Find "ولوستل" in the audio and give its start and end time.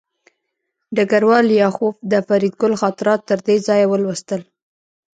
3.89-4.41